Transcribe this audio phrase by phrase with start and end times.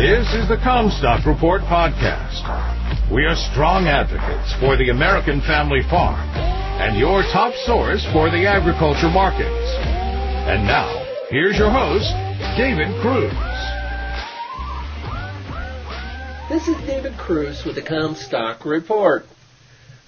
[0.00, 2.40] This is the Commstock Report podcast.
[3.12, 6.26] We are strong advocates for the American family farm
[6.80, 9.76] and your top source for the agriculture markets.
[10.48, 10.88] And now,
[11.28, 12.08] here's your host,
[12.56, 13.30] David Kruse.
[16.48, 19.26] This is David Kruse with the Commstock Report.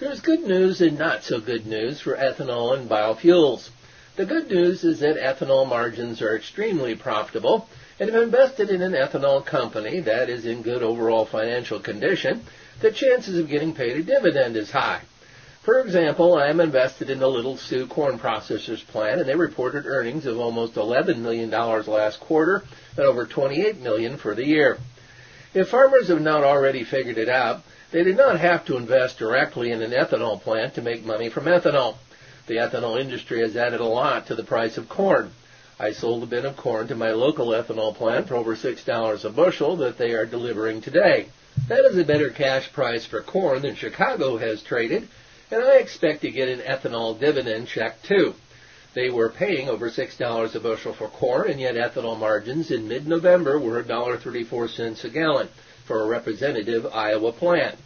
[0.00, 3.68] There's good news and not so good news for ethanol and biofuels.
[4.16, 7.68] The good news is that ethanol margins are extremely profitable,
[8.02, 12.42] and if invested in an ethanol company that is in good overall financial condition,
[12.80, 15.00] the chances of getting paid a dividend is high.
[15.62, 19.86] For example, I am invested in the Little Sioux Corn Processors plant, and they reported
[19.86, 22.64] earnings of almost $11 million last quarter
[22.96, 24.78] and over 28 million for the year.
[25.54, 27.62] If farmers have not already figured it out,
[27.92, 31.44] they did not have to invest directly in an ethanol plant to make money from
[31.44, 31.94] ethanol.
[32.48, 35.30] The ethanol industry has added a lot to the price of corn.
[35.82, 39.30] I sold a bin of corn to my local ethanol plant for over $6 a
[39.30, 41.26] bushel that they are delivering today.
[41.66, 45.08] That is a better cash price for corn than Chicago has traded,
[45.50, 48.36] and I expect to get an ethanol dividend check too.
[48.94, 53.58] They were paying over $6 a bushel for corn, and yet ethanol margins in mid-November
[53.58, 55.48] were $1.34 a gallon
[55.84, 57.76] for a representative Iowa plant.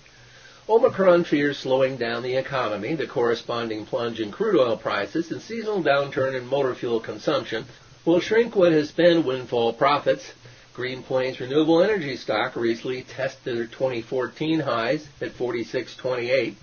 [0.69, 5.83] Omicron fears slowing down the economy, the corresponding plunge in crude oil prices, and seasonal
[5.83, 7.65] downturn in motor fuel consumption
[8.07, 10.31] will shrink what has been windfall profits.
[10.73, 16.55] Green Plains Renewable Energy stock recently tested their 2014 highs at 46.28,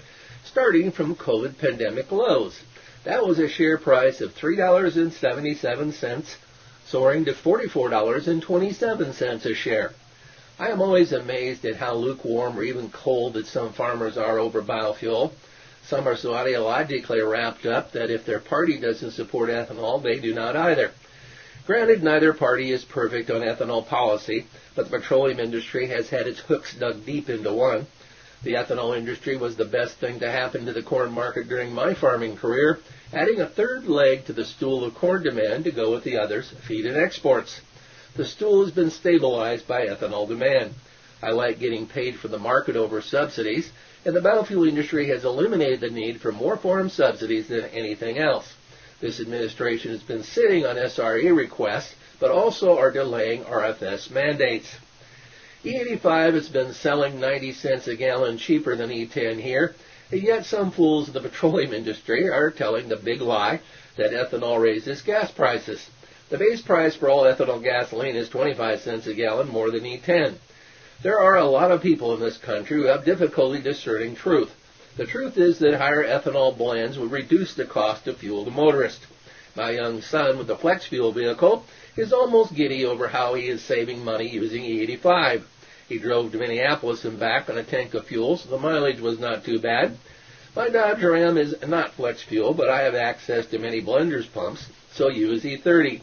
[0.45, 2.61] starting from COVID pandemic lows.
[3.03, 6.35] That was a share price of $3.77,
[6.85, 9.91] soaring to $44.27 a share.
[10.57, 14.61] I am always amazed at how lukewarm or even cold that some farmers are over
[14.61, 15.33] biofuel.
[15.85, 20.33] Some are so ideologically wrapped up that if their party doesn't support ethanol, they do
[20.33, 20.93] not either.
[21.65, 26.39] Granted, neither party is perfect on ethanol policy, but the petroleum industry has had its
[26.39, 27.87] hooks dug deep into one.
[28.43, 31.93] The ethanol industry was the best thing to happen to the corn market during my
[31.93, 32.79] farming career,
[33.13, 36.53] adding a third leg to the stool of corn demand to go with the others,
[36.67, 37.61] feed and exports.
[38.17, 40.73] The stool has been stabilized by ethanol demand.
[41.21, 43.71] I like getting paid for the market over subsidies,
[44.03, 48.53] and the biofuel industry has eliminated the need for more farm subsidies than anything else.
[49.03, 54.77] This administration has been sitting on SRE requests, but also are delaying RFS mandates.
[55.65, 59.75] E85 has been selling 90 cents a gallon cheaper than E10 here,
[60.09, 63.59] and yet some fools in the petroleum industry are telling the big lie
[63.97, 65.85] that ethanol raises gas prices.
[66.29, 70.35] The base price for all ethanol gasoline is 25 cents a gallon more than E10.
[71.01, 74.53] There are a lot of people in this country who have difficulty discerning truth.
[74.95, 79.07] The truth is that higher ethanol blends would reduce the cost of fuel to motorists.
[79.55, 81.65] My young son with the flex fuel vehicle
[81.97, 85.45] is almost giddy over how he is saving money using E85.
[85.89, 89.17] He drove to Minneapolis and back on a tank of fuel, so the mileage was
[89.17, 89.97] not too bad.
[90.55, 94.67] My Dodge Ram is not flex fuel, but I have access to many blenders pumps,
[94.91, 96.01] so use E30.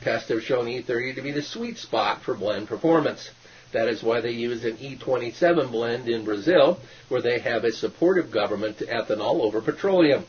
[0.00, 3.30] Tests have shown E30 to be the sweet spot for blend performance.
[3.72, 6.78] That is why they use an E27 blend in Brazil,
[7.08, 10.26] where they have a supportive government to ethanol over petroleum.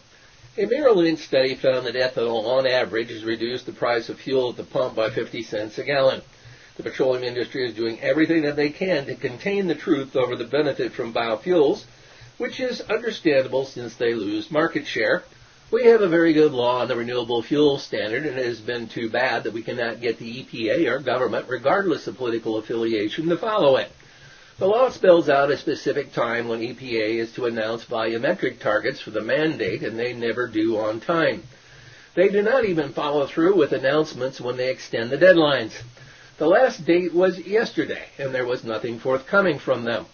[0.57, 4.57] A Maryland study found that ethanol, on average, has reduced the price of fuel at
[4.57, 6.21] the pump by 50 cents a gallon.
[6.77, 10.45] The petroleum industry is doing everything that they can to contain the truth over the
[10.45, 11.83] benefit from biofuels,
[12.37, 15.23] which is understandable since they lose market share.
[15.73, 18.87] We have a very good law on the renewable fuel standard, and it has been
[18.87, 23.37] too bad that we cannot get the EPA or government, regardless of political affiliation, to
[23.37, 23.91] follow it.
[24.59, 29.09] The law spells out a specific time when EPA is to announce volumetric targets for
[29.09, 31.41] the mandate, and they never do on time.
[32.13, 35.73] They do not even follow through with announcements when they extend the deadlines.
[36.37, 40.05] The last date was yesterday, and there was nothing forthcoming from them.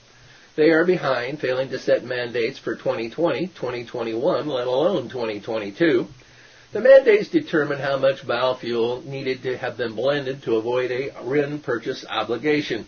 [0.59, 6.05] They are behind, failing to set mandates for 2020, 2021, let alone 2022.
[6.73, 11.59] The mandates determine how much biofuel needed to have been blended to avoid a RIN
[11.59, 12.85] purchase obligation.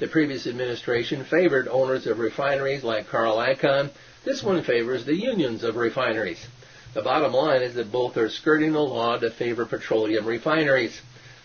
[0.00, 3.90] The previous administration favored owners of refineries like Carl Icahn.
[4.24, 6.44] This one favors the unions of refineries.
[6.94, 11.00] The bottom line is that both are skirting the law to favor petroleum refineries.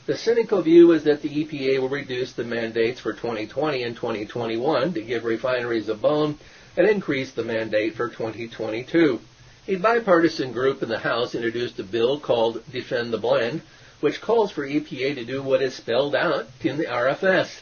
[0.09, 4.93] The cynical view is that the EPA will reduce the mandates for 2020 and 2021
[4.93, 6.39] to give refineries a bone
[6.75, 9.19] and increase the mandate for 2022.
[9.67, 13.61] A bipartisan group in the House introduced a bill called Defend the Blend,
[13.99, 17.61] which calls for EPA to do what is spelled out in the RFS.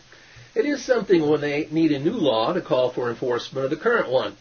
[0.56, 3.76] It is something when they need a new law to call for enforcement of the
[3.76, 4.38] current one.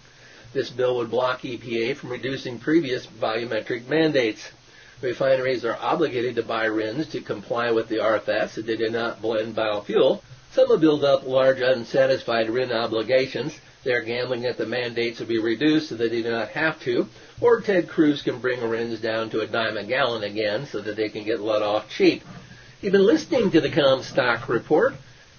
[0.52, 4.52] This bill would block EPA from reducing previous volumetric mandates.
[5.02, 9.20] Refineries are obligated to buy RINs to comply with the RFS if they do not
[9.20, 10.22] blend biofuel.
[10.52, 13.60] Some have built up large unsatisfied RIN obligations.
[13.84, 17.06] They're gambling that the mandates will be reduced so that they do not have to,
[17.42, 20.96] or Ted Cruz can bring RINs down to a dime a gallon again so that
[20.96, 22.24] they can get let off cheap.
[22.80, 24.94] You've been listening to the Commstock Report.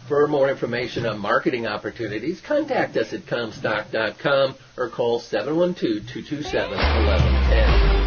[0.08, 8.07] For more information on marketing opportunities, contact us at Commstock.com or call 712-227-1110.